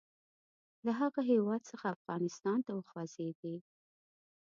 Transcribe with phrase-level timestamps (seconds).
[0.85, 3.55] له هغه هیواد څخه افغانستان ته وخوځېدی.